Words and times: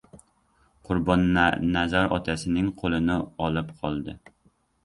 Qurbonnazar 0.89 2.09
otasining 2.17 2.73
qo‘lini 2.81 3.19
olib 3.49 3.71
qoldi. 3.83 4.21